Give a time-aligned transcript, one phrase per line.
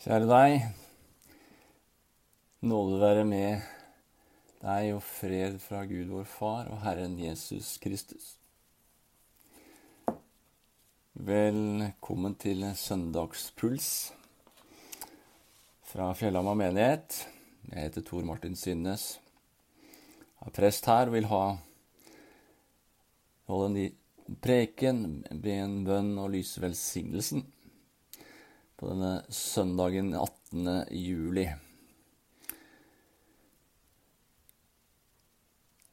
[0.00, 0.62] Kjære deg.
[2.64, 3.66] Nåde være med
[4.62, 8.30] deg og fred fra Gud vår Far og Herren Jesus Kristus.
[11.12, 13.90] Velkommen til søndagspuls
[15.92, 17.20] fra Fjellhamar menighet.
[17.68, 19.20] Jeg heter Tor Martin Synnes.
[19.84, 21.44] Jeg er prest her og vil ha
[23.52, 25.06] holde en preken,
[25.44, 27.50] be en bønn og lyse velsignelsen
[28.80, 30.68] på denne søndagen 18.
[30.96, 31.44] juli.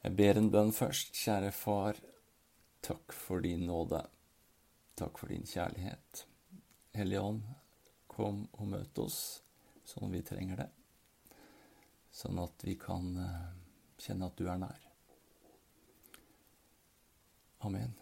[0.05, 1.11] Jeg ber en bønn først.
[1.19, 1.99] Kjære Far,
[2.87, 3.99] takk for din nåde.
[4.95, 6.23] Takk for din kjærlighet.
[6.95, 7.43] Hellige Ånd,
[8.07, 9.19] kom og møt oss
[9.83, 10.71] sånn vi trenger det.
[12.15, 13.47] Sånn at vi kan eh,
[13.99, 14.91] kjenne at du er nær.
[17.67, 17.97] Amen.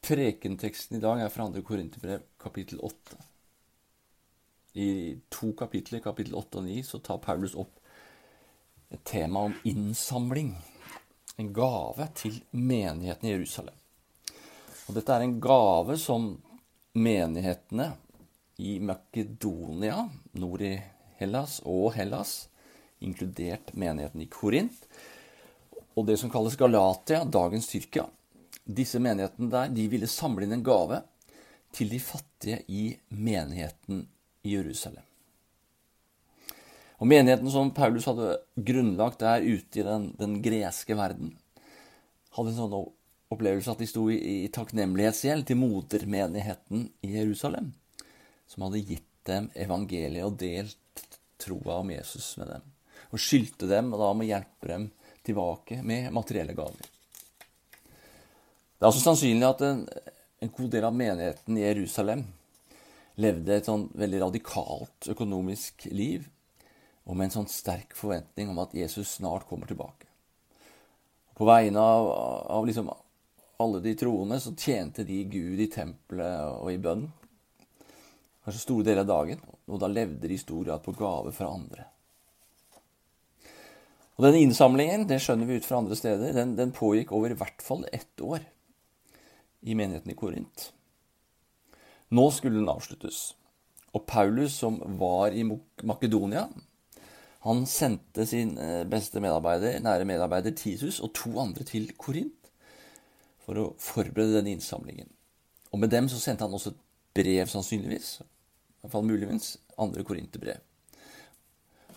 [0.00, 1.60] Prekenteksten i dag er fra 2.
[1.62, 3.18] Korinterbrev, kapittel 8.
[4.80, 7.76] I to kapitler, kapittel 8 og 9, så tar Paulus opp
[8.90, 10.54] et tema om innsamling.
[11.36, 13.76] En gave til menigheten i Jerusalem.
[14.88, 16.30] Og dette er en gave som
[16.96, 17.90] menighetene
[18.58, 20.06] i Makedonia,
[20.40, 20.74] nord i
[21.20, 22.48] Hellas og Hellas,
[23.04, 24.80] inkludert menigheten i Korint,
[25.94, 28.08] og det som kalles Galatia, dagens Tyrkia,
[28.76, 31.02] disse menighetene der de ville samle inn en gave
[31.76, 34.04] til de fattige i menigheten
[34.42, 35.04] i Jerusalem.
[37.00, 41.32] Og Menigheten som Paulus hadde grunnlagt der ute i den, den greske verden,
[42.36, 42.74] hadde en sånn
[43.32, 47.72] opplevelse at de sto i, i takknemlighetsgjeld til modermenigheten i Jerusalem,
[48.50, 51.06] som hadde gitt dem evangeliet og delt
[51.40, 52.68] troa om Jesus med dem.
[53.10, 54.88] Og skyldte dem og da om å hjelpe dem
[55.24, 56.89] tilbake med materielle gaver.
[58.80, 59.80] Det er også sannsynlig at en,
[60.40, 62.22] en god del av menigheten i Jerusalem
[63.20, 66.22] levde et sånn veldig radikalt økonomisk liv,
[67.04, 70.08] og med en sånn sterk forventning om at Jesus snart kommer tilbake.
[71.36, 72.08] På vegne av,
[72.56, 72.88] av liksom
[73.60, 77.02] alle de troende så tjente de Gud i tempelet og i bønn.
[78.46, 79.42] Kanskje store deler av dagen.
[79.68, 81.84] Og da levde de i stor grad på gave fra andre.
[84.16, 87.38] Og Denne innsamlingen det skjønner vi ut fra andre steder, den, den pågikk over i
[87.40, 88.40] hvert fall ett år
[89.62, 90.70] i menigheten i Korint.
[92.10, 93.34] Nå skulle den avsluttes.
[93.94, 96.46] Og Paulus, som var i Makedonia,
[97.40, 102.50] han sendte sin eh, beste medarbeider, nære medarbeider Titus og to andre til Korint
[103.40, 105.08] for å forberede denne innsamlingen.
[105.70, 106.82] Og med dem så sendte han også et
[107.16, 110.60] brev, sannsynligvis, i hvert fall muligens, andre korinterbrev.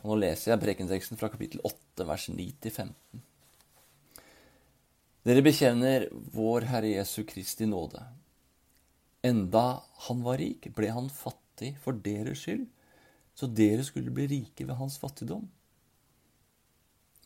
[0.02, 2.96] Og nå leser jeg prekenteksten fra kapittel 8, vers 9-15.
[5.24, 8.02] Dere bekjenner vår Herre Jesu Kristi nåde.
[9.24, 12.66] Enda han var rik, ble han fattig for deres skyld,
[13.34, 15.46] så dere skulle bli rike ved hans fattigdom.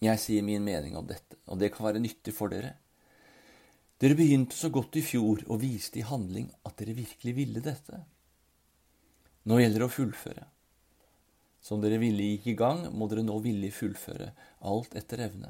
[0.06, 2.76] Jeg sier min mening om dette, og det kan være nyttig for dere.
[3.98, 8.04] Dere begynte så godt i fjor og viste i handling at dere virkelig ville dette.
[9.50, 10.46] Nå gjelder det å fullføre.
[11.66, 14.36] Som dere ville gikk i gang, må dere nå villig fullføre,
[14.70, 15.50] alt etter evne.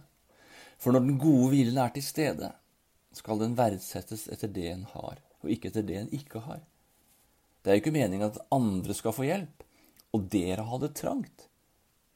[0.77, 2.51] For når den gode hvilen er til stede,
[3.17, 6.61] skal den verdsettes etter det en har, og ikke etter det en ikke har.
[7.61, 9.65] Det er jo ikke meningen at andre skal få hjelp,
[10.13, 11.47] og dere har det trangt,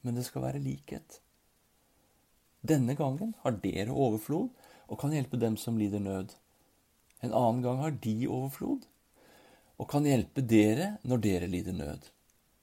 [0.02, 1.18] men det skal være likhet.
[2.62, 4.48] Denne gangen har dere overflod
[4.86, 6.34] og kan hjelpe dem som lider nød.
[7.22, 8.86] En annen gang har de overflod
[9.82, 12.06] og kan hjelpe dere når dere lider nød.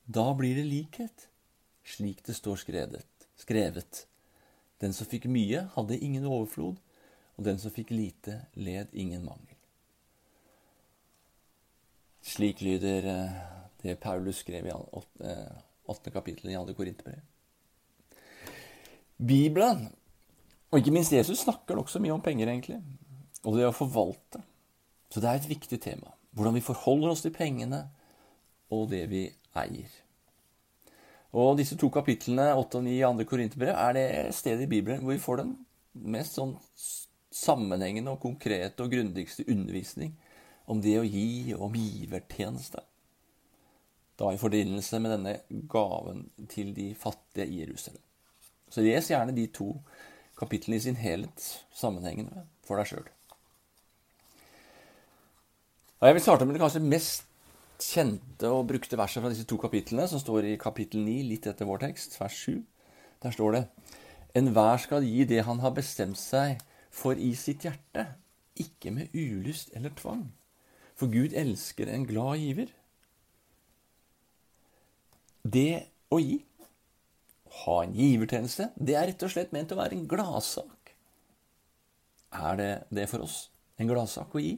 [0.07, 1.27] Da blir det likhet,
[1.83, 3.05] slik det står skrevet.
[3.39, 4.08] skrevet.
[4.79, 6.79] Den som fikk mye, hadde ingen overflod,
[7.37, 9.55] og den som fikk lite, led ingen mangel.
[12.29, 13.37] Slik lyder eh,
[13.83, 17.21] det Paulus skrev i eh, åttende kapittel i andre Korinterbrev.
[19.19, 19.87] Bibelen,
[20.69, 22.79] og ikke minst Jesus, snakker nokså mye om penger, egentlig.
[23.43, 24.43] Og det å forvalte.
[25.09, 26.13] Så det er et viktig tema.
[26.35, 27.87] Hvordan vi forholder oss til pengene
[28.75, 29.25] og det vi
[29.57, 29.89] eier.
[31.37, 33.25] Og disse to kapitlene, 8 og 9 i 2.
[33.29, 35.53] Korinterbrev, er det stedet i Bibelen hvor vi får den
[36.09, 36.55] mest sånn
[37.29, 40.15] sammenhengende og konkrete og grundigste undervisning
[40.69, 42.81] om det å gi og om givertjeneste.
[44.19, 45.35] Da i forbindelse med denne
[45.71, 48.01] gaven til de fattige i Jerusalem.
[48.69, 49.71] Så les gjerne de to
[50.39, 51.45] kapitlene i sin helhet
[51.75, 53.07] sammenhengende for deg sjøl.
[55.99, 57.28] Jeg vil starte med det kanskje mest
[57.79, 61.67] kjente og brukte verset fra disse to kapitlene, som står i kapittel 9, litt etter
[61.69, 62.59] vår tekst, vers 7.
[63.23, 63.63] Der står det
[64.37, 66.59] Enhver skal gi det han har bestemt seg
[66.93, 68.05] for i sitt hjerte,
[68.59, 70.27] ikke med ulyst eller tvang.
[70.99, 72.75] For Gud elsker en glad giver.
[75.43, 76.39] det å gi,
[77.63, 80.93] ha en givertjeneste, det er rett og slett ment å være en gladsak.
[82.35, 83.47] Er det det for oss?
[83.79, 84.57] En gladsak å gi?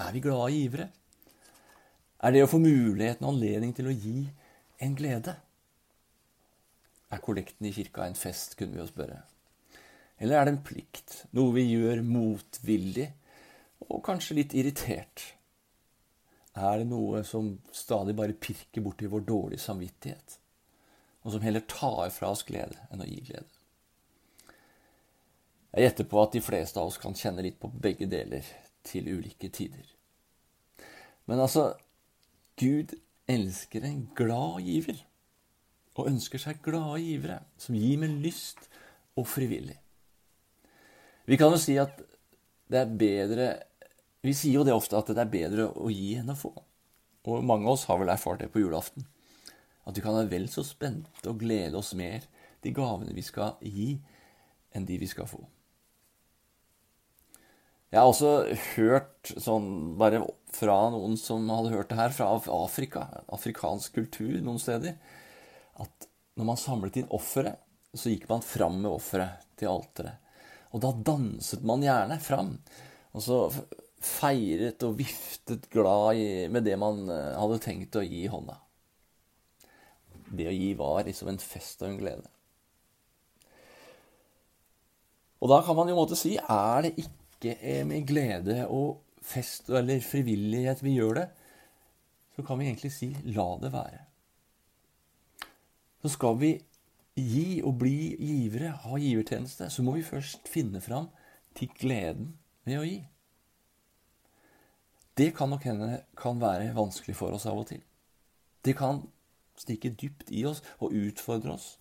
[0.00, 0.88] Er vi glade givere?
[2.20, 4.26] Er det å få muligheten og anledning til å gi
[4.84, 5.34] en glede?
[7.10, 9.22] Er kollekten i kirka en fest, kunne vi jo spørre.
[10.20, 13.08] Eller er det en plikt, noe vi gjør motvillig
[13.88, 15.24] og kanskje litt irritert?
[16.60, 20.36] Er det noe som stadig bare pirker borti vår dårlige samvittighet,
[21.24, 23.48] og som heller tar fra oss glede enn å gi glede?
[25.70, 28.44] Jeg gjetter på at de fleste av oss kan kjenne litt på begge deler
[28.84, 29.86] til ulike tider.
[31.30, 31.70] Men altså,
[32.60, 32.92] Gud
[33.30, 34.98] elsker en glad giver,
[35.96, 38.66] og ønsker seg glade givere som gir med lyst
[39.16, 39.78] og frivillig.
[41.28, 42.00] Vi kan jo si at
[42.70, 43.46] det er bedre
[44.20, 46.50] Vi sier jo det ofte at det er bedre å gi enn å få.
[47.24, 49.06] Og mange av oss har vel erfart det på julaften.
[49.88, 52.26] At vi kan være vel så spente og glede oss mer
[52.60, 53.94] de gavene vi skal gi,
[54.76, 55.40] enn de vi skal få.
[57.90, 58.32] Jeg har også
[58.76, 60.22] hørt sånn bare
[60.54, 63.02] fra noen som hadde hørt det her, fra Afrika,
[63.34, 64.94] afrikansk kultur noen steder,
[65.82, 66.06] at
[66.38, 67.58] når man samlet inn offeret,
[67.90, 70.22] så gikk man fram med offeret til alteret.
[70.70, 72.52] Og da danset man gjerne fram.
[73.10, 73.38] Og så
[74.00, 76.20] feiret og viftet glad
[76.54, 78.54] med det man eh, hadde tenkt å gi i hånda.
[80.30, 82.30] Det å gi var liksom en fest og en glede.
[85.40, 90.00] Og da kan man jo måtte si er det ikke med glede og fest eller
[90.04, 91.26] frivillighet vi gjør det,
[92.36, 94.02] så kan vi egentlig si la det være.
[96.00, 96.54] Så skal vi
[97.20, 101.10] gi og bli givere, ha givertjeneste, så må vi først finne fram
[101.56, 102.34] til gleden
[102.64, 103.00] ved å gi.
[105.20, 107.82] Det kan nok hende kan være vanskelig for oss av og til.
[108.64, 109.02] Det kan
[109.60, 111.74] stikke dypt i oss og utfordre oss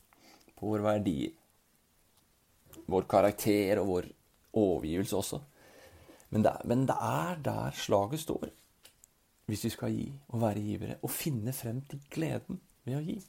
[0.59, 1.35] på våre verdier.
[2.89, 4.09] Vår karakter og vår
[4.59, 5.39] overgivelse også.
[6.29, 8.49] Men det, men det er der slaget står,
[9.49, 10.97] hvis vi skal gi og være givere.
[11.01, 13.19] Og finne frem til gleden ved å gi.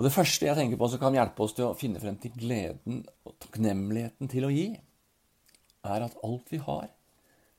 [0.00, 2.32] Og Det første jeg tenker på som kan hjelpe oss til å finne frem til
[2.32, 4.70] gleden og takknemligheten til å gi,
[5.84, 6.86] er at alt vi har,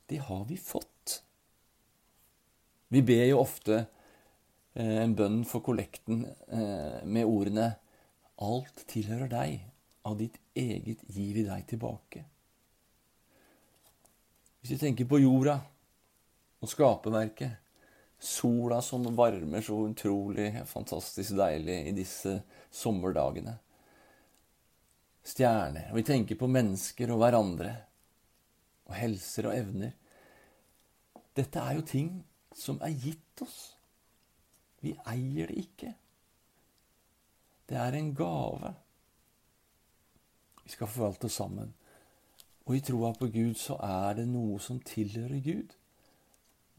[0.09, 1.21] det har vi fått.
[2.91, 7.69] Vi ber jo ofte eh, en bønn for kollekten eh, med ordene
[8.41, 9.59] Alt tilhører deg,
[10.09, 12.23] av ditt eget gir vi deg tilbake.
[14.61, 15.57] Hvis vi tenker på jorda
[16.61, 17.57] og skaperverket,
[18.21, 22.35] Sola som varmer så utrolig fantastisk deilig i disse
[22.69, 23.55] sommerdagene.
[25.25, 25.87] Stjerner.
[25.89, 27.71] Og vi tenker på mennesker og hverandre.
[28.85, 29.95] Og helser og evner.
[31.33, 32.13] Dette er jo ting
[32.53, 33.57] som er gitt oss.
[34.85, 35.95] Vi eier det ikke.
[37.65, 38.75] Det er en gave.
[40.61, 41.73] Vi skal forvalte sammen.
[42.71, 45.73] Og i troa på Gud så er det noe som tilhører Gud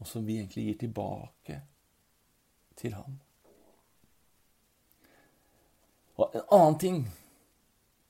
[0.01, 1.59] og som vi egentlig gir tilbake
[2.75, 3.13] til ham.
[6.17, 6.97] Og En annen ting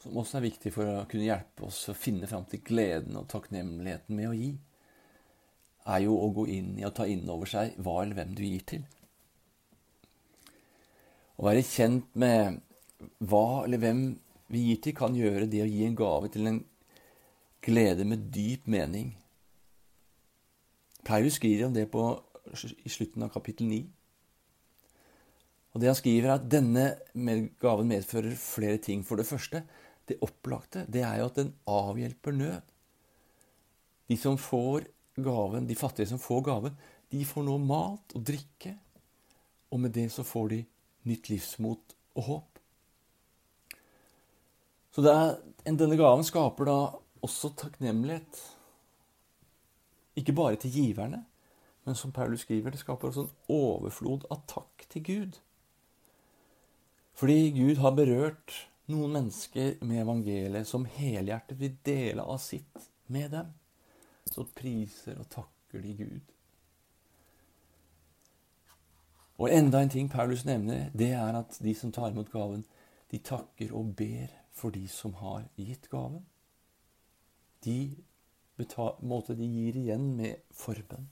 [0.02, 3.30] som også er viktig for å kunne hjelpe oss å finne fram til gleden og
[3.30, 4.50] takknemligheten med å gi,
[5.94, 8.44] er jo å gå inn i og ta inn over seg hva eller hvem du
[8.48, 8.84] gir til.
[11.38, 12.62] Å være kjent med
[13.20, 14.06] hva eller hvem
[14.54, 16.64] vi gir til, kan gjøre det å gi en gave til en
[17.64, 19.14] glede med dyp mening
[21.04, 22.04] Paulus skriver om det på,
[22.84, 23.82] i slutten av kapittel 9.
[25.74, 26.86] Og det han skriver, er at denne
[27.62, 29.04] gaven medfører flere ting.
[29.06, 29.64] For det første,
[30.08, 32.72] det opplagte, det er jo at den avhjelper nød.
[34.12, 34.88] De som får
[35.24, 36.78] gaven, de fattige som får gaven,
[37.12, 38.78] de får nå mat og drikke.
[39.74, 40.64] Og med det så får de
[41.10, 42.60] nytt livsmot og håp.
[44.94, 46.78] Så er, denne gaven skaper da
[47.24, 48.42] også takknemlighet
[50.16, 51.24] ikke bare til giverne,
[51.86, 55.40] men som Paulus skriver, det skaper også en overflod av takk til Gud.
[57.14, 58.54] Fordi Gud har berørt
[58.92, 63.52] noen mennesker med evangeliet som helhjertet vil dele av sitt med dem.
[64.32, 66.34] Så priser og takker de Gud.
[69.42, 72.64] Og enda en ting Paulus nevner, det er at de som tar imot gaven,
[73.12, 76.24] de takker og ber for de som har gitt gaven.
[77.64, 77.78] De
[79.02, 81.06] måte de gir igjen med forbønn.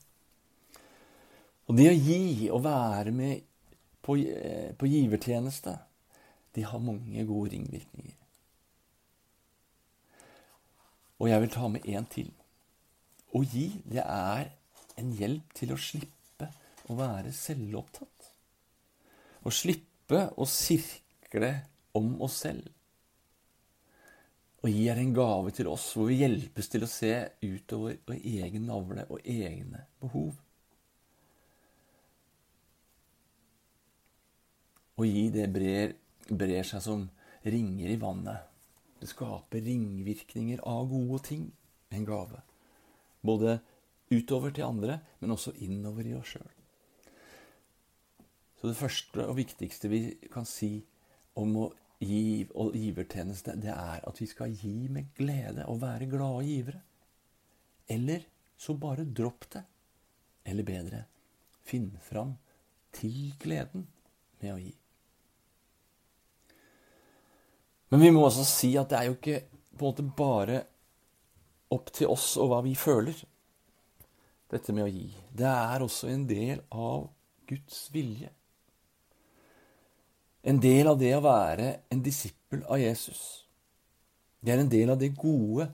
[1.69, 3.43] Og det å gi og være med
[4.03, 5.77] på, eh, på givertjeneste,
[6.55, 8.17] det har mange gode ringvirkninger.
[11.21, 12.31] Og jeg vil ta med én til.
[13.33, 14.51] Å gi, det er
[14.97, 16.49] en hjelp til å slippe
[16.89, 18.07] å være selvopptatt.
[19.41, 21.63] å slippe å sirkle
[21.97, 22.67] om oss selv.
[24.61, 28.67] Og gir en gave til oss hvor vi hjelpes til å se utover vår egen
[28.69, 30.35] navle og egne behov.
[35.01, 35.95] Å gi det brer,
[36.29, 37.07] brer seg som
[37.41, 38.45] ringer i vannet.
[39.01, 41.47] Det skaper ringvirkninger av gode ting,
[41.89, 42.43] en gave.
[43.25, 43.57] Både
[44.13, 46.51] utover til andre, men også innover i oss sjøl.
[48.61, 50.75] Så det første og viktigste vi kan si
[51.41, 56.09] om å gi og givertjeneste, det er at vi skal gi med glede og være
[56.09, 56.81] glade givere.
[57.89, 58.25] Eller
[58.57, 59.63] så bare dropp det.
[60.45, 61.03] Eller bedre,
[61.61, 62.33] finn fram
[62.95, 63.85] til gleden
[64.41, 64.73] med å gi.
[67.91, 69.41] Men vi må også si at det er jo ikke
[69.77, 70.61] på en måte bare
[71.71, 73.15] opp til oss og hva vi føler,
[74.51, 75.07] dette med å gi.
[75.31, 77.07] Det er også en del av
[77.47, 78.31] Guds vilje.
[80.41, 83.45] En del av det å være en disippel av Jesus.
[84.41, 85.67] Det er en del av det gode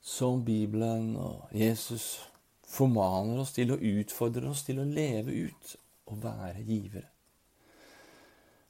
[0.00, 2.16] som Bibelen og Jesus
[2.68, 5.74] formaner oss til og utfordrer oss til å leve ut
[6.08, 7.04] og være givere.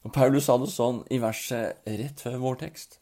[0.03, 2.99] Og Paulus sa det sånn i verset rett før vår tekst.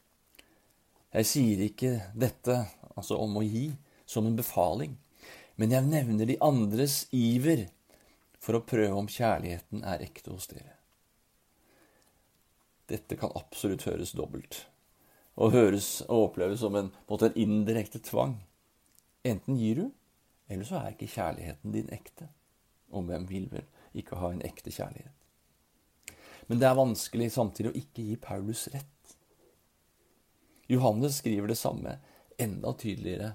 [1.14, 2.60] Jeg sier ikke dette,
[2.94, 3.70] altså om å gi,
[4.08, 4.94] som en befaling,
[5.58, 7.66] men jeg nevner de andres iver
[8.38, 10.77] for å prøve om kjærligheten er ekte hos dere.
[12.88, 14.62] Dette kan absolutt høres dobbelt,
[15.36, 18.38] og høres og oppleves som en, en, en indirekte tvang.
[19.28, 19.86] Enten gir du,
[20.48, 22.30] eller så er ikke kjærligheten din ekte.
[22.90, 23.66] Og hvem vil vel
[23.98, 25.12] ikke ha en ekte kjærlighet?
[26.48, 29.16] Men det er vanskelig samtidig å ikke gi Paulus rett.
[30.68, 31.98] Johannes skriver det samme
[32.40, 33.34] enda tydeligere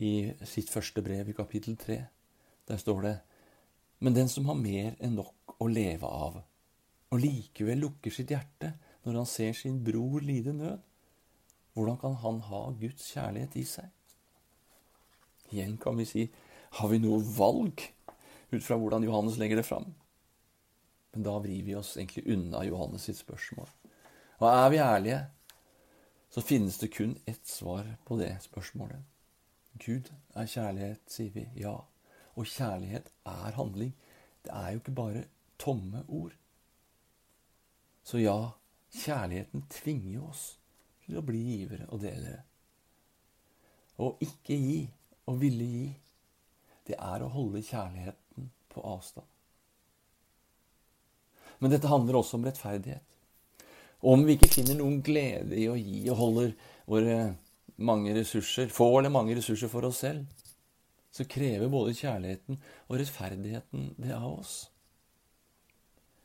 [0.00, 1.98] i sitt første brev i kapittel 3.
[2.68, 3.16] Der står det
[3.98, 6.40] Men den som har mer enn nok å leve av,
[7.10, 8.72] og likevel lukker sitt hjerte
[9.04, 10.78] når han ser sin bror lide nød,
[11.74, 13.88] hvordan kan han ha Guds kjærlighet i seg?
[15.50, 16.28] Igjen kan vi si
[16.78, 17.82] har vi noe valg
[18.50, 19.88] ut fra hvordan Johannes legger det fram?
[21.10, 23.66] Men da vrir vi oss egentlig unna Johannes sitt spørsmål.
[24.40, 25.20] Og er vi ærlige,
[26.30, 29.02] så finnes det kun ett svar på det spørsmålet.
[29.82, 31.48] Gud er kjærlighet, sier vi.
[31.58, 31.74] Ja.
[32.38, 33.94] Og kjærlighet er handling.
[34.44, 35.24] Det er jo ikke bare
[35.58, 36.36] tomme ord.
[38.10, 38.50] Så ja,
[38.90, 40.46] kjærligheten tvinger oss
[41.04, 42.40] til å bli givere og delere.
[44.02, 44.80] Å ikke gi
[45.30, 45.84] og ville gi,
[46.88, 49.28] det er å holde kjærligheten på avstand.
[51.60, 53.06] Men dette handler også om rettferdighet.
[54.10, 56.52] Om vi ikke finner noen glede i å gi og holder
[56.90, 57.16] våre
[57.84, 60.26] mange ressurser, få eller mange ressurser for oss selv,
[61.14, 64.58] så krever både kjærligheten og rettferdigheten det av oss.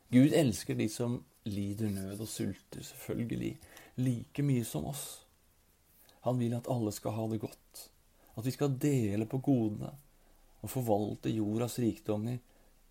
[0.10, 3.53] Gud elsker de som lider nød og sulter, selvfølgelig,
[4.01, 5.05] like mye som oss.
[6.25, 7.85] Han vil at alle skal ha det godt,
[8.35, 9.91] at vi skal dele på godene
[10.61, 12.39] og forvalte jordas rikdommer,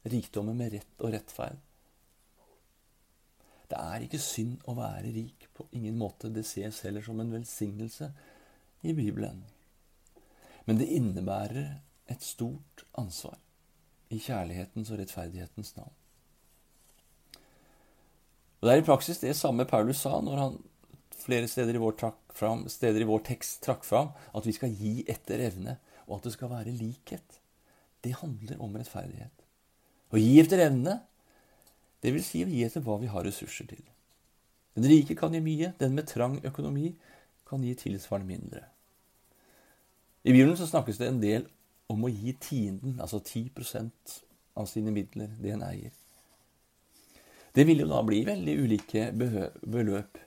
[0.06, 1.58] rikdommer med rett og rettferd.
[3.70, 6.30] Det er ikke synd å være rik, på ingen måte.
[6.30, 8.11] Det ses heller som en velsignelse
[8.84, 9.40] i Bibelen.
[10.68, 11.80] Men det innebærer
[12.12, 13.40] et stort ansvar
[14.12, 15.96] i kjærlighetens og rettferdighetens navn.
[18.64, 20.54] Og Det er i praksis det samme Paulus sa når han
[21.21, 21.99] flere steder i vår,
[22.33, 25.75] fram, steder i vår tekst trakk fram at vi skal gi etter evne,
[26.09, 27.42] og at det skal være likhet.
[28.00, 29.44] Det handler om rettferdighet.
[30.09, 30.94] Å gi etter evne,
[32.00, 33.83] det vil si å gi etter hva vi har ressurser til.
[34.78, 36.94] Den rike kan gi mye, den med trang økonomi
[37.44, 38.62] kan gi tilsvarende mindre.
[40.25, 41.44] I Bibelen så snakkes det en del
[41.92, 44.16] om å gi tienden, altså 10%
[44.56, 45.92] av sine midler, det en eier.
[47.54, 50.18] Det vil jo da bli veldig ulike beløp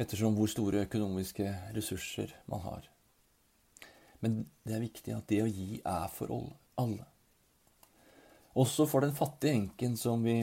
[0.00, 2.86] ettersom hvor store økonomiske ressurser man har.
[4.24, 6.32] Men det er viktig at det å gi er for
[6.80, 7.04] alle.
[8.56, 10.38] Også for den fattige enken som vi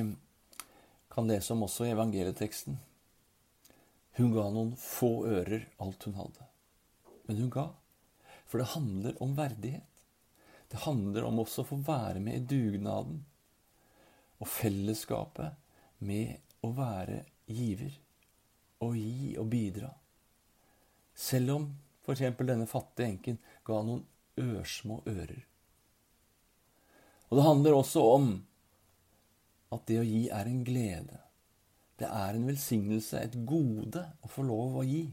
[1.12, 2.78] kan lese om også i evangelieteksten.
[4.20, 6.46] Hun ga noen få ører alt hun hadde.
[7.26, 7.66] Men hun ga.
[8.46, 9.90] For det handler om verdighet.
[10.70, 13.26] Det handler om også å få være med i dugnaden
[14.38, 15.58] og fellesskapet
[16.06, 17.94] med å være giver
[18.82, 19.90] og gi og bidra.
[21.14, 21.68] Selv om
[22.02, 22.24] f.eks.
[22.40, 24.04] denne fattige enken ga noen
[24.42, 25.42] ørsmå ører.
[27.30, 28.32] Og det handler også om
[29.72, 31.20] at det å gi er en glede.
[32.02, 35.06] Det er en velsignelse, et gode, å få lov å gi,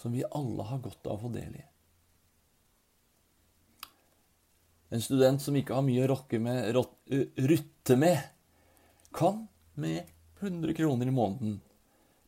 [0.00, 1.66] som vi alle har godt av å få del i.
[4.90, 8.24] En student som ikke har mye å rotte med,
[9.14, 10.10] kan med
[10.40, 11.60] 100 kroner i måneden.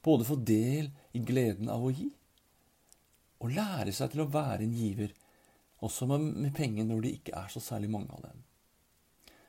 [0.03, 2.09] Både få del i gleden av å gi,
[3.43, 5.15] og lære seg til å være en giver,
[5.83, 8.43] også med, penger når det ikke er så særlig mange av dem.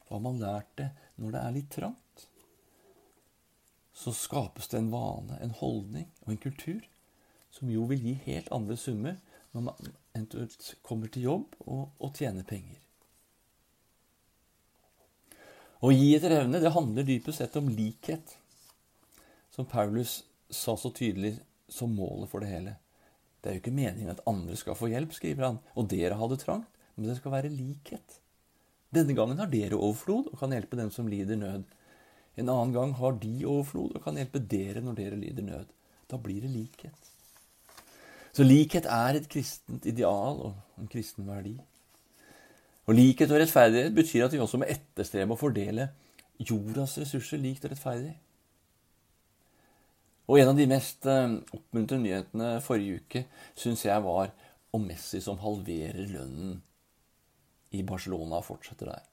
[0.10, 0.90] Har man lært det
[1.22, 2.26] når det er litt trangt,
[3.94, 6.82] så skapes det en vane, en holdning og en kultur
[7.54, 9.20] som jo vil gi helt andre summer
[9.54, 12.83] når man eventuelt kommer til jobb og, og tjener penger.
[15.84, 18.38] Å gi etter evne det handler dypest sett om likhet,
[19.52, 21.36] som Paulus sa så tydelig
[21.68, 22.78] som målet for det hele.
[23.44, 26.30] Det er jo ikke meningen at andre skal få hjelp, skriver han, og dere har
[26.32, 28.20] det trangt, men det skal være likhet.
[28.94, 31.66] Denne gangen har dere overflod og kan hjelpe dem som lider nød.
[32.40, 35.74] En annen gang har de overflod og kan hjelpe dere når dere lider nød.
[36.08, 37.10] Da blir det likhet.
[38.34, 41.58] Så likhet er et kristent ideal og en kristen verdi.
[42.84, 45.88] Og likhet og rettferdighet betyr at vi også må etterstrebe å fordele
[46.44, 48.14] jordas ressurser likt og rettferdig.
[50.28, 53.24] Og en av de mest eh, oppmuntrende nyhetene forrige uke
[53.60, 54.32] syns jeg var
[54.74, 56.62] om Messi som halverer lønnen
[57.74, 59.10] i Barcelona og fortsetter der.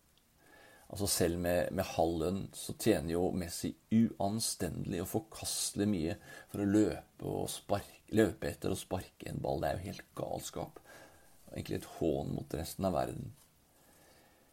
[0.90, 6.16] Altså Selv med, med halv lønn så tjener jo Messi uanstendelig og forkastelig mye
[6.50, 9.62] for å løpe, og sparke, løpe etter og sparke en ball.
[9.62, 10.80] Det er jo helt galskap.
[11.52, 13.30] Egentlig et hån mot resten av verden.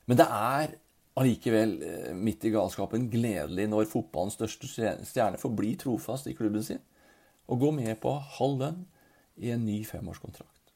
[0.08, 0.76] Men det er
[1.18, 4.70] allikevel eh, midt i galskapen gledelig når fotballens største
[5.08, 6.84] stjerne får bli trofast i klubben sin
[7.48, 8.84] og gå med på halv lønn
[9.40, 10.74] i en ny femårskontrakt.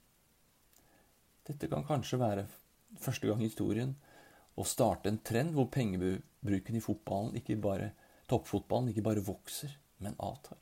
[1.47, 2.45] Dette kan kanskje være
[3.01, 3.95] første gang i historien
[4.59, 7.91] å starte en trend hvor pengebruken i fotballen, ikke bare,
[8.31, 9.73] toppfotballen ikke bare vokser,
[10.03, 10.59] men avtar.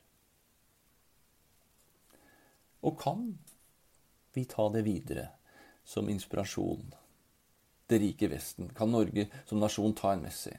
[2.86, 3.26] Og kan
[4.34, 5.26] vi ta det videre
[5.84, 6.94] som inspirasjon
[7.90, 8.70] det rike Vesten?
[8.76, 10.52] Kan Norge som nasjon ta en Messi?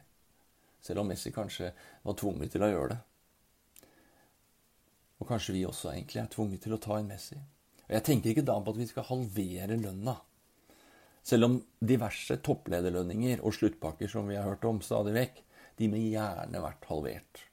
[0.82, 1.72] Selv om Messi kanskje
[2.04, 3.00] var tvunget til å gjøre det.
[5.22, 7.38] Og kanskje vi også egentlig er tvunget til å ta en Messi.
[7.86, 10.18] Og Jeg tenker ikke da på at vi skal halvere lønna.
[11.22, 15.42] Selv om diverse topplederlønninger og sluttpakker som vi har hørt om stadig vekk,
[15.78, 17.44] de må gjerne vært halvert.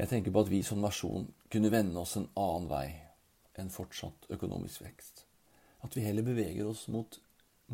[0.00, 2.86] Jeg tenker på at vi som nasjon kunne vende oss en annen vei
[3.60, 5.26] enn fortsatt økonomisk vekst.
[5.84, 7.18] At vi heller beveger oss mot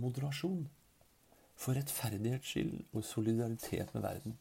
[0.02, 0.66] moderasjon.
[1.56, 4.36] For rettferdighets skyld og solidaritet med verden.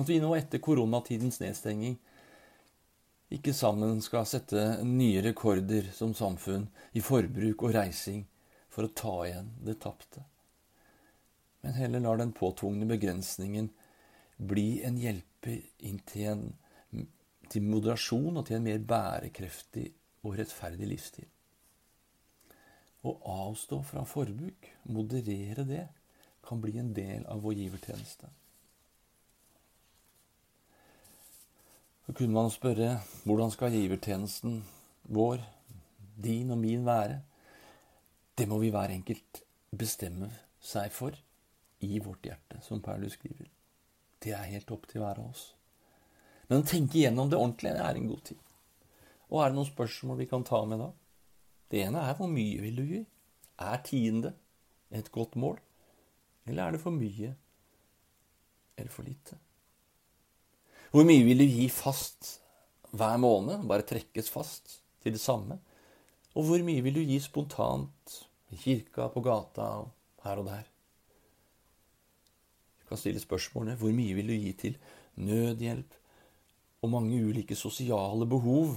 [0.00, 1.98] At vi nå etter koronatidens nedstenging
[3.32, 8.24] ikke sammen skal sette nye rekorder som samfunn i forbruk og reising
[8.72, 10.24] for å ta igjen det tapte.
[11.62, 13.70] Men heller lar den påtvungne begrensningen
[14.36, 17.06] bli en hjelper inn til, en,
[17.52, 19.86] til moderasjon og til en mer bærekraftig
[20.24, 21.28] og rettferdig livsstil.
[23.02, 23.16] Å
[23.48, 25.86] avstå fra forbruk, moderere det,
[26.46, 28.28] kan bli en del av vår givertjeneste.
[32.06, 34.60] Så kunne man spørre hvordan skal givertjenesten
[35.14, 35.42] vår,
[36.22, 37.20] din og min, være?
[38.38, 40.30] Det må vi hver enkelt bestemme
[40.62, 41.16] seg for
[41.82, 43.50] i vårt hjerte, som Paulus skriver.
[44.22, 45.52] Det er helt opp til hver av oss.
[46.48, 48.40] Men å tenke igjennom det ordentlig er en god tid.
[49.32, 50.90] Og er det noen spørsmål vi kan ta med da?
[51.72, 52.98] Det ene er hvor mye vil du gi?
[53.64, 54.34] Er tiende
[54.92, 55.56] et godt mål?
[56.44, 57.32] Eller er det for mye
[58.76, 59.38] eller for lite?
[60.92, 62.34] Hvor mye vil du gi fast
[62.92, 63.64] hver måned?
[63.68, 65.56] Bare trekkes fast til det samme?
[66.36, 68.18] Og hvor mye vil du gi spontant
[68.52, 69.70] i kirka, på gata
[70.26, 70.68] her og der?
[72.80, 74.76] Du kan stille spørsmålene hvor mye vil du gi til
[75.16, 75.96] nødhjelp
[76.82, 78.76] og mange ulike sosiale behov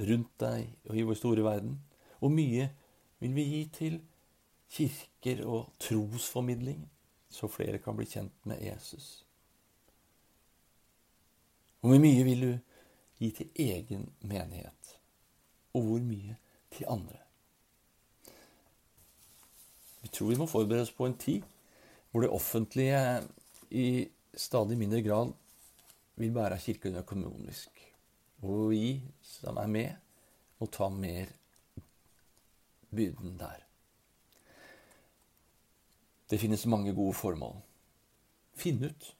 [0.00, 1.78] rundt deg og i vår store verden?
[2.18, 2.68] Hvor mye
[3.18, 4.00] vil vi gi til
[4.70, 6.84] kirker og trosformidling,
[7.30, 9.24] så flere kan bli kjent med Jesus?
[11.82, 12.52] Og hvor mye vil du
[13.18, 14.94] gi til egen menighet?
[15.74, 16.36] Og hvor mye
[16.74, 17.18] til andre?
[20.02, 21.46] Vi tror vi må forberede oss på en tid
[22.10, 23.00] hvor det offentlige
[23.70, 25.32] i stadig mindre grad
[26.16, 27.77] vil bære kirken økonomisk.
[28.46, 29.94] Og vi som er med,
[30.58, 31.30] må ta mer
[32.94, 33.64] byrden der.
[36.28, 37.56] Det finnes mange gode formål.
[38.58, 39.14] Finn ut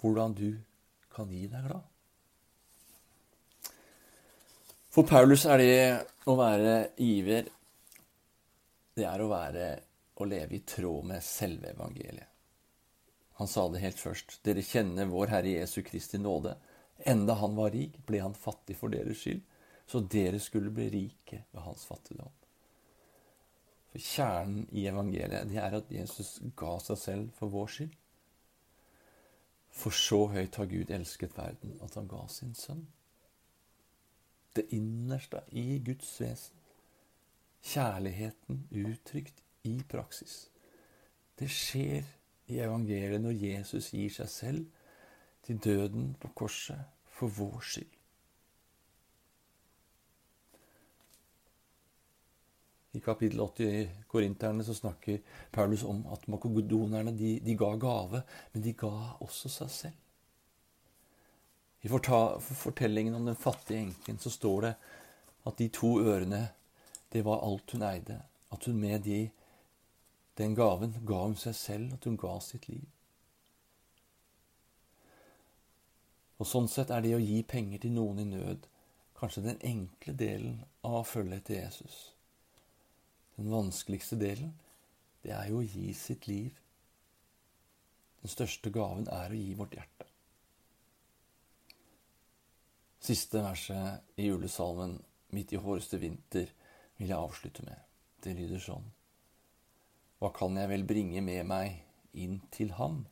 [0.00, 0.48] hvordan du
[1.12, 1.84] kan gi deg glad.
[4.92, 5.80] For Paulus er det
[6.24, 7.50] å være giver
[8.96, 9.66] Det er å være
[10.16, 12.30] å leve i tråd med selve evangeliet.
[13.36, 14.38] Han sa det helt først.
[14.40, 16.54] Dere kjenner vår Herre Jesu Kristi nåde.
[17.06, 19.44] Enda han var rik, ble han fattig for deres skyld,
[19.86, 22.32] så dere skulle bli rike ved hans fattigdom.
[23.92, 27.94] For kjernen i evangeliet det er at Jesus ga seg selv for vår skyld.
[29.76, 32.82] For så høyt har Gud elsket verden at han ga sin sønn.
[34.56, 36.58] Det innerste i Guds vesen.
[37.66, 40.48] Kjærligheten uttrykt i praksis.
[41.38, 42.02] Det skjer
[42.50, 44.84] i evangeliet når Jesus gir seg selv
[45.46, 47.92] til døden på korset for vår skyld.
[52.96, 55.18] I kapittel 80 i Korinterne så snakker
[55.52, 60.02] Paulus om at makedonerne de, de, ga gave, men de ga også seg selv.
[61.84, 64.72] I fortellingen om den fattige enken så står det
[65.46, 66.48] at de to ørene,
[67.12, 68.16] det var alt hun eide.
[68.52, 69.20] At hun med de,
[70.38, 72.84] den gaven ga hun seg selv, at hun ga sitt liv.
[76.36, 78.66] Og Sånn sett er det å gi penger til noen i nød
[79.16, 81.96] kanskje den enkle delen av å følge etter Jesus.
[83.36, 84.52] Den vanskeligste delen,
[85.24, 86.52] det er jo å gi sitt liv.
[88.20, 90.08] Den største gaven er å gi vårt hjerte.
[93.06, 94.96] Siste verset i julesalmen
[95.36, 96.50] midt i håreste vinter
[96.98, 97.78] vil jeg avslutte med.
[98.24, 98.86] Det lyder sånn.
[100.18, 101.82] Hva kan jeg vel bringe med meg
[102.16, 103.04] inn til ham?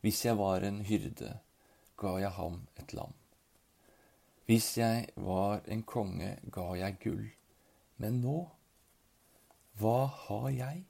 [0.00, 1.34] Hvis jeg var en hyrde,
[1.96, 3.14] ga jeg ham et lam.
[4.46, 7.26] Hvis jeg var en konge, ga jeg gull.
[7.98, 8.38] Men nå
[9.80, 10.84] hva har jeg?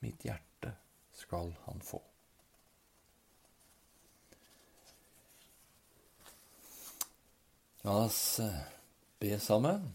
[0.00, 0.70] Mitt hjerte
[1.18, 1.98] skal han få.
[7.82, 8.60] La oss eh,
[9.18, 9.88] be sammen.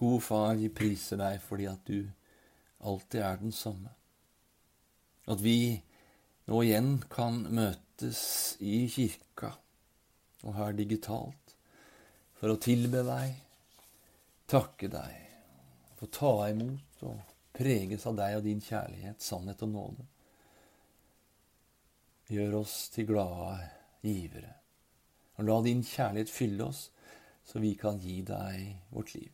[0.00, 2.04] Gode Far, vi priser deg fordi at du
[2.84, 3.90] alltid er den samme.
[5.26, 5.80] At vi
[6.50, 8.22] nå igjen kan møtes
[8.60, 9.54] i kirka
[10.42, 11.54] og her digitalt
[12.40, 13.38] for å tilbe deg
[14.50, 15.18] takke deg,
[15.98, 20.06] få ta imot og preges av deg og din kjærlighet, sannhet og nåde.
[22.30, 23.68] Gjør oss til glade
[24.02, 24.54] givere.
[25.38, 26.88] Og la din kjærlighet fylle oss,
[27.46, 29.30] så vi kan gi deg vårt liv.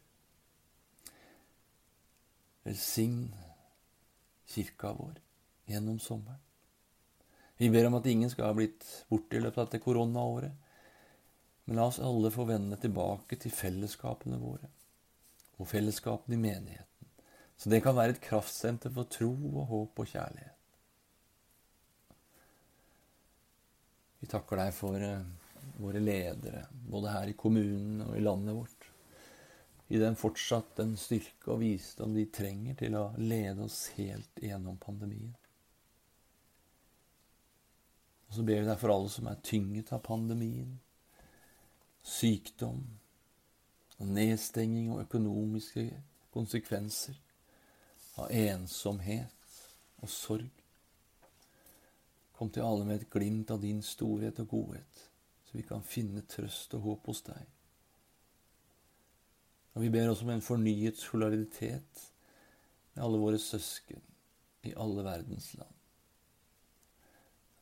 [2.66, 3.30] Velsign
[4.52, 5.20] kirka vår
[5.70, 6.45] gjennom sommeren.
[7.56, 10.52] Vi ber om at ingen skal ha blitt borte i løpet av dette koronaåret.
[11.66, 14.68] Men la oss alle få vende tilbake til fellesskapene våre
[15.56, 17.08] og fellesskapene i menigheten.
[17.56, 20.52] Så det kan være et kraftsenter for tro og håp og kjærlighet.
[24.20, 25.24] Vi takker deg for eh,
[25.80, 28.90] våre ledere, både her i kommunen og i landet vårt.
[29.88, 34.80] Gi dem fortsatt den styrke og visdom de trenger til å lede oss helt gjennom
[34.82, 35.34] pandemien.
[38.28, 40.76] Og så ber vi deg for alle som er tynget av pandemien,
[42.06, 42.82] sykdom,
[43.96, 45.86] og nedstenging og økonomiske
[46.34, 47.16] konsekvenser
[48.20, 49.60] av ensomhet
[50.02, 50.62] og sorg.
[52.36, 55.04] Kom til alle med et glimt av din storhet og godhet,
[55.48, 57.46] så vi kan finne trøst og håp hos deg.
[59.76, 62.04] Og Vi ber også om en fornyet solidaritet
[62.94, 64.00] med alle våre søsken
[64.64, 65.75] i alle verdens land.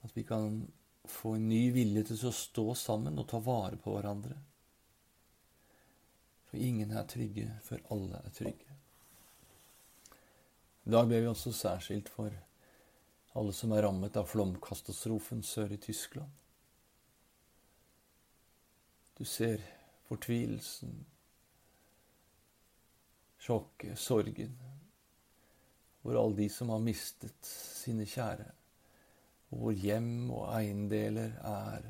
[0.05, 0.67] At vi kan
[1.05, 4.37] få en ny vilje til å stå sammen og ta vare på hverandre
[6.55, 8.75] for ingen er trygge før alle er trygge.
[10.87, 12.31] I dag ber vi også særskilt for
[13.35, 16.31] alle som er rammet av flomkatastrofen sør i Tyskland.
[19.19, 19.67] Du ser
[20.07, 20.95] fortvilelsen,
[23.43, 24.55] sjokket, sorgen
[26.05, 28.47] hvor alle de som har mistet sine kjære,
[29.55, 31.85] og hvor hjem og eiendeler er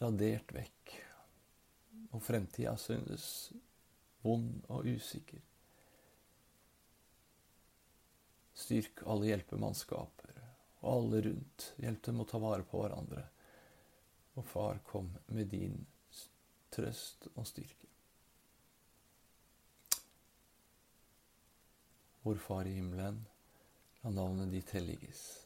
[0.00, 0.94] radert vekk,
[2.16, 3.26] og fremtida synes
[4.24, 5.42] vond og usikker.
[8.56, 10.40] Styrk alle hjelpemannskaper
[10.80, 11.66] og alle rundt.
[11.84, 13.26] Hjelp dem å ta vare på hverandre.
[14.40, 15.82] Og far, kom med din
[16.72, 17.90] trøst og styrke.
[22.24, 23.20] Vår Far i himmelen,
[24.02, 25.45] la navnet ditt helliges.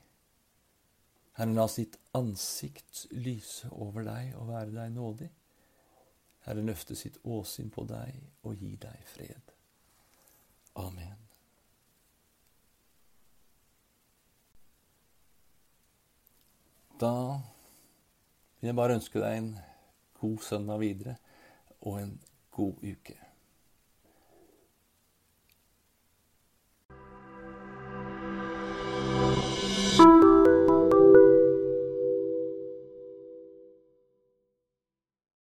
[1.39, 5.29] Herren la sitt ansikt lyse over deg og være deg nådig.
[6.45, 9.53] Herre, løfte sitt åsyn på deg og gi deg fred.
[10.81, 11.27] Amen.
[17.01, 17.13] Da
[18.59, 19.51] vil jeg bare ønske deg en
[20.21, 21.15] god søndag videre
[21.81, 22.17] og en
[22.53, 23.17] god uke.